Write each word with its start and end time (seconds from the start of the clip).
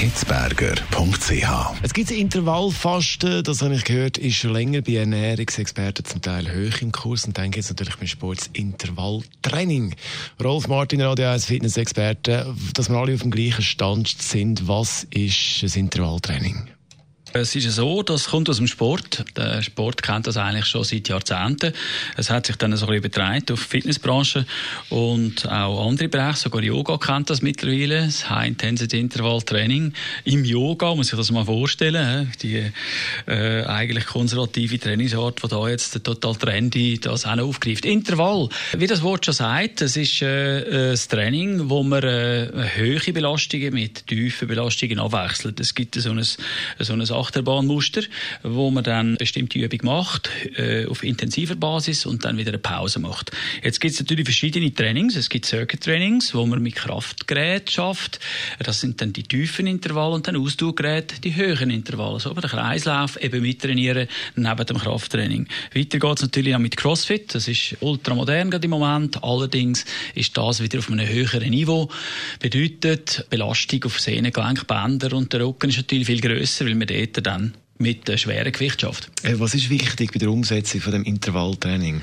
hitzberger.ch. 0.00 1.82
Es 1.82 1.92
gibt 1.92 2.10
Intervallfasten, 2.10 3.44
das 3.44 3.60
habe 3.60 3.74
ich 3.74 3.84
gehört, 3.84 4.16
ist 4.16 4.36
schon 4.36 4.54
länger 4.54 4.80
bei 4.80 4.94
Ernährungsexperten 4.94 6.06
zum 6.06 6.22
Teil 6.22 6.46
hoch 6.46 6.80
im 6.80 6.90
Kurs. 6.90 7.26
Und 7.26 7.36
dann 7.36 7.50
gibt 7.50 7.64
es 7.64 7.68
natürlich 7.68 7.96
beim 7.96 8.06
Sport 8.06 8.48
Intervalltraining. 8.54 9.94
Rolf 10.42 10.68
Martin, 10.68 11.02
Radio 11.02 11.28
1 11.28 11.44
Fitness-Experte, 11.44 12.54
dass 12.72 12.88
wir 12.88 12.96
alle 12.96 13.12
auf 13.12 13.20
dem 13.20 13.30
gleichen 13.30 13.60
Stand 13.60 14.08
sind. 14.08 14.66
Was 14.66 15.04
ist 15.10 15.62
das 15.62 15.76
Intervalltraining? 15.76 16.70
Es 17.32 17.54
ist 17.54 17.70
so, 17.70 18.02
das 18.02 18.26
kommt 18.26 18.50
aus 18.50 18.56
dem 18.56 18.66
Sport. 18.66 19.24
Der 19.36 19.62
Sport 19.62 20.02
kennt 20.02 20.26
das 20.26 20.36
eigentlich 20.36 20.66
schon 20.66 20.82
seit 20.82 21.08
Jahrzehnten. 21.08 21.72
Es 22.16 22.28
hat 22.28 22.46
sich 22.46 22.56
dann 22.56 22.76
so 22.76 22.86
ein 22.86 22.88
bisschen 22.88 23.04
übertragen 23.04 23.44
auf 23.52 23.62
die 23.62 23.68
Fitnessbranche 23.68 24.46
und 24.88 25.48
auch 25.48 25.86
andere 25.86 26.08
Bereiche, 26.08 26.38
sogar 26.38 26.60
Yoga 26.60 26.98
kennt 26.98 27.30
das 27.30 27.40
mittlerweile, 27.40 28.06
das 28.06 28.28
High-Intensity-Intervall-Training. 28.28 29.92
Im 30.24 30.44
Yoga, 30.44 30.92
muss 30.96 31.12
ich 31.12 31.16
das 31.16 31.30
mal 31.30 31.44
vorstellen, 31.44 32.32
die 32.42 32.64
äh, 33.26 33.62
eigentlich 33.62 34.06
konservative 34.06 34.80
Trainingsart, 34.80 35.40
die 35.44 35.48
da 35.48 35.68
jetzt 35.68 36.02
total 36.02 36.34
trendy 36.34 36.98
das 36.98 37.26
auch 37.26 37.36
noch 37.36 37.46
aufgreift. 37.46 37.84
Intervall, 37.84 38.48
wie 38.76 38.88
das 38.88 39.02
Wort 39.02 39.24
schon 39.24 39.34
sagt, 39.34 39.82
das 39.82 39.96
ist 39.96 40.20
äh, 40.22 40.90
ein 40.90 40.98
Training, 41.08 41.70
wo 41.70 41.84
man 41.84 42.02
äh, 42.02 42.48
hohe 42.76 43.12
Belastungen 43.12 43.72
mit 43.72 44.08
tiefen 44.08 44.48
Belastungen 44.48 44.98
abwechselt. 44.98 45.60
Es 45.60 45.76
gibt 45.76 45.94
so 45.94 46.10
ein, 46.10 46.24
so 46.24 46.92
ein 46.92 47.19
Achterbahnmuster, 47.20 48.02
wo 48.42 48.70
man 48.70 48.84
dann 48.84 49.16
bestimmte 49.16 49.58
Übung 49.58 49.80
macht, 49.82 50.30
äh, 50.56 50.86
auf 50.86 51.02
intensiver 51.02 51.54
Basis 51.54 52.06
und 52.06 52.24
dann 52.24 52.38
wieder 52.38 52.50
eine 52.50 52.58
Pause 52.58 53.00
macht. 53.00 53.30
Jetzt 53.62 53.80
gibt 53.80 53.94
es 53.94 54.00
natürlich 54.00 54.24
verschiedene 54.24 54.72
Trainings. 54.72 55.16
Es 55.16 55.28
gibt 55.28 55.46
Circuit 55.46 55.82
Trainings, 55.82 56.34
wo 56.34 56.46
man 56.46 56.62
mit 56.62 56.76
Kraftgerät 56.76 57.70
schafft. 57.70 58.20
Das 58.58 58.80
sind 58.80 59.00
dann 59.00 59.12
die 59.12 59.22
tiefen 59.22 59.66
Intervalle 59.66 60.14
und 60.14 60.26
dann 60.26 60.36
Ausdauergeräte, 60.36 61.20
die 61.20 61.34
höheren 61.34 61.70
Intervalle. 61.70 62.20
So 62.20 62.30
also, 62.30 62.40
den 62.40 62.50
Kreislauf 62.50 63.20
eben 63.22 63.42
mittrainieren 63.42 64.08
neben 64.36 64.66
dem 64.66 64.78
Krafttraining. 64.78 65.46
Weiter 65.74 65.98
geht 65.98 66.16
es 66.16 66.22
natürlich 66.22 66.54
auch 66.54 66.58
mit 66.58 66.76
CrossFit. 66.76 67.34
Das 67.34 67.48
ist 67.48 67.76
ultramodern 67.80 68.50
gerade 68.50 68.64
im 68.64 68.70
Moment. 68.70 69.22
Allerdings 69.22 69.84
ist 70.14 70.36
das 70.36 70.62
wieder 70.62 70.78
auf 70.78 70.90
einem 70.90 71.08
höheren 71.08 71.50
Niveau. 71.50 71.88
Bedeutet, 72.38 73.26
Belastung 73.30 73.84
auf 73.84 74.00
Sehnen, 74.00 74.32
Gelenk, 74.32 74.66
Bänder 74.66 75.16
und 75.16 75.32
der 75.32 75.46
Rücken 75.46 75.70
ist 75.70 75.76
natürlich 75.76 76.06
viel 76.06 76.20
grösser, 76.20 76.66
weil 76.66 76.74
man 76.74 76.88
dort 76.88 77.09
später 77.10 77.22
dann 77.22 77.54
mit 77.78 78.08
der 78.08 78.18
schweren 78.18 78.52
Gewicht 78.52 78.82
schafft. 78.82 79.10
Äh, 79.22 79.36
was 79.38 79.54
ist 79.54 79.70
wichtig 79.70 80.12
bei 80.12 80.18
der 80.18 80.30
Umsetzung 80.30 80.82
von 80.82 80.92
dem 80.92 81.02
Intervalltraining? 81.02 82.02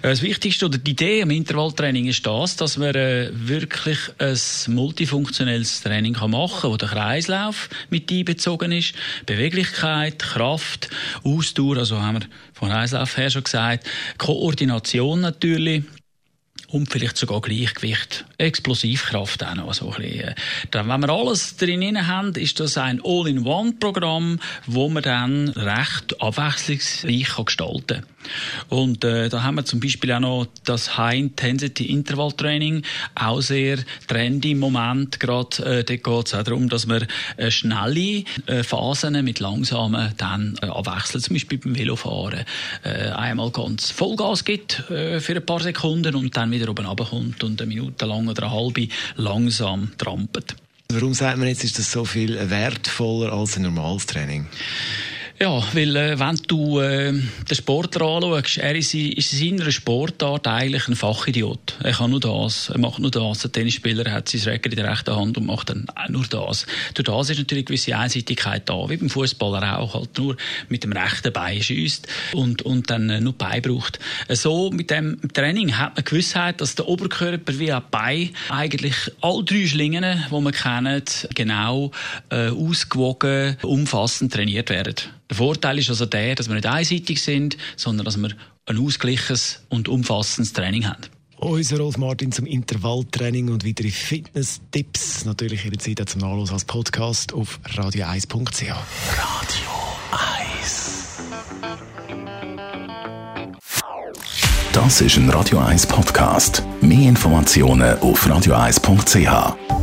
Äh, 0.00 0.08
das 0.08 0.22
Wichtigste 0.22 0.64
oder 0.64 0.78
die 0.78 0.92
Idee 0.92 1.22
am 1.22 1.30
Intervalltraining 1.30 2.06
ist 2.06 2.26
das, 2.26 2.56
dass 2.56 2.78
man 2.78 2.94
äh, 2.94 3.30
wirklich 3.32 3.98
ein 4.18 4.38
multifunktionelles 4.74 5.82
Training 5.82 6.14
machen 6.14 6.62
kann, 6.62 6.70
wo 6.70 6.76
der 6.78 6.88
Kreislauf 6.88 7.68
mit 7.90 8.10
einbezogen 8.10 8.72
ist, 8.72 8.94
Beweglichkeit, 9.26 10.18
Kraft, 10.18 10.88
Ausdauer, 11.22 11.76
also 11.76 12.00
haben 12.00 12.20
wir 12.20 12.28
vom 12.54 12.70
Kreislauf 12.70 13.16
her 13.18 13.30
schon 13.30 13.44
gesagt, 13.44 13.86
Koordination 14.16 15.20
natürlich, 15.20 15.84
und 16.68 16.90
vielleicht 16.90 17.16
sogar 17.16 17.40
Gleichgewicht, 17.40 18.26
Explosivkraft 18.36 19.44
auch 19.44 19.54
noch 19.54 19.72
so 19.72 19.90
ein 19.90 20.02
bisschen. 20.02 20.34
Dann, 20.70 20.88
wenn 20.88 21.00
wir 21.00 21.10
alles 21.10 21.56
drin 21.56 22.06
haben, 22.06 22.34
ist 22.34 22.60
das 22.60 22.76
ein 22.76 23.00
All-in-One-Programm, 23.02 24.38
wo 24.66 24.88
man 24.88 25.02
dann 25.02 25.48
recht 25.48 26.20
abwechslungsreich 26.20 27.34
gestalten 27.44 28.02
kann. 28.02 28.04
Und 28.68 29.04
äh, 29.04 29.28
da 29.28 29.42
haben 29.42 29.54
wir 29.54 29.64
zum 29.64 29.80
Beispiel 29.80 30.12
auch 30.12 30.20
noch 30.20 30.46
das 30.64 30.98
High-Intensity-Intervall-Training, 30.98 32.82
auch 33.14 33.40
sehr 33.40 33.78
trendy 34.06 34.50
im 34.52 34.58
Moment. 34.58 35.20
Gerade 35.20 35.64
äh, 35.64 35.84
dort 35.84 36.04
geht 36.04 36.26
es 36.26 36.34
auch 36.34 36.42
darum, 36.42 36.68
dass 36.68 36.86
wir 36.86 37.06
äh, 37.36 37.50
schnelle 37.50 38.24
äh, 38.46 38.62
Phasen 38.62 39.24
mit 39.24 39.40
langsamen 39.40 40.12
dann 40.16 40.58
äh, 40.60 40.66
abwechseln. 40.66 41.22
Zum 41.22 41.34
Beispiel 41.34 41.58
beim 41.58 41.76
Velofahren. 41.76 42.44
Äh, 42.82 43.10
einmal 43.10 43.50
ganz 43.50 43.90
Vollgas 43.90 44.44
gibt 44.44 44.90
äh, 44.90 45.20
für 45.20 45.36
ein 45.36 45.46
paar 45.46 45.60
Sekunden 45.60 46.14
und 46.14 46.36
dann 46.36 46.50
wieder 46.50 46.57
oben 46.66 46.86
runterkommt 46.86 47.44
und 47.44 47.60
eine 47.60 47.68
Minute 47.68 48.06
lang 48.06 48.28
oder 48.28 48.44
eine 48.44 48.52
halbe 48.52 48.88
langsam 49.16 49.92
trampelt. 49.98 50.56
Warum 50.90 51.12
sagt 51.12 51.36
man 51.36 51.48
jetzt, 51.48 51.64
ist 51.64 51.78
das 51.78 51.92
so 51.92 52.06
viel 52.06 52.38
wertvoller 52.48 53.32
als 53.32 53.56
ein 53.56 53.62
normales 53.62 54.06
Training? 54.06 54.46
Ja, 55.40 55.62
weil 55.72 55.94
äh, 55.94 56.18
wenn 56.18 56.34
du 56.48 56.80
äh, 56.80 57.12
den 57.12 57.54
Sportler 57.54 58.06
anschaust, 58.06 58.58
er 58.58 58.74
ist, 58.74 58.92
ist 58.92 59.40
in 59.40 59.58
seiner 59.58 59.70
Sportart 59.70 60.48
eigentlich 60.48 60.88
ein 60.88 60.96
Fachidiot. 60.96 61.76
Er 61.80 61.92
kann 61.92 62.10
nur 62.10 62.18
das, 62.18 62.70
er 62.70 62.78
macht 62.78 62.98
nur 62.98 63.12
das. 63.12 63.38
Der 63.42 63.52
Tennisspieler 63.52 64.10
hat 64.10 64.28
sein 64.28 64.40
Record 64.40 64.72
in 64.74 64.82
der 64.82 64.90
rechten 64.90 65.14
Hand 65.14 65.38
und 65.38 65.46
macht 65.46 65.70
dann 65.70 65.86
nur 66.08 66.24
das. 66.24 66.66
Durch 66.94 67.04
das 67.04 67.30
ist 67.30 67.38
natürlich 67.38 67.62
eine 67.62 67.64
gewisse 67.66 67.96
Einseitigkeit 67.96 68.68
da, 68.68 68.90
wie 68.90 68.96
beim 68.96 69.10
Fußballer 69.10 69.78
auch, 69.78 69.94
halt 69.94 70.18
nur 70.18 70.36
mit 70.68 70.82
dem 70.82 70.90
rechten 70.90 71.32
Bein 71.32 71.62
schießt 71.62 72.08
und, 72.32 72.62
und 72.62 72.90
dann 72.90 73.08
äh, 73.08 73.20
nur 73.20 73.34
Bein 73.34 73.62
braucht. 73.62 74.00
So 74.30 74.72
mit 74.72 74.90
dem 74.90 75.20
Training 75.32 75.78
hat 75.78 75.94
man 75.94 76.04
Gewissheit, 76.04 76.60
dass 76.60 76.74
der 76.74 76.88
Oberkörper 76.88 77.56
wie 77.60 77.72
auch 77.72 77.82
Bein 77.82 78.30
eigentlich 78.48 78.96
all 79.20 79.44
drei 79.44 79.68
Schlingen, 79.68 80.24
die 80.28 80.40
man 80.40 80.52
kennt, 80.52 81.28
genau 81.36 81.92
äh, 82.30 82.48
ausgewogen, 82.48 83.56
umfassend 83.62 84.32
trainiert 84.32 84.70
werden. 84.70 84.96
Der 85.30 85.36
Vorteil 85.36 85.78
ist 85.78 85.90
also 85.90 86.06
der, 86.06 86.34
dass 86.34 86.48
wir 86.48 86.54
nicht 86.54 86.66
einseitig 86.66 87.22
sind, 87.22 87.56
sondern 87.76 88.04
dass 88.04 88.16
wir 88.16 88.30
ein 88.66 88.78
ausgleiches 88.78 89.62
und 89.68 89.88
umfassendes 89.88 90.52
Training 90.52 90.86
haben. 90.86 91.02
Unser 91.36 91.78
Rolf 91.78 91.96
Martin 91.98 92.32
zum 92.32 92.46
Intervalltraining 92.46 93.50
und 93.50 93.64
weitere 93.64 93.90
Fitness-Tipps 93.90 95.24
natürlich 95.24 95.64
jederzeit 95.64 96.08
zum 96.08 96.20
Nachlass 96.20 96.52
als 96.52 96.64
Podcast 96.64 97.32
auf 97.32 97.60
radio1.ch. 97.76 98.62
Radio 98.62 99.70
1 100.10 101.08
Das 104.72 105.00
ist 105.00 105.16
ein 105.16 105.30
Radio 105.30 105.58
1 105.58 105.86
Podcast. 105.86 106.62
Mehr 106.80 107.08
Informationen 107.08 107.98
auf 108.00 108.26
radio1.ch. 108.26 109.77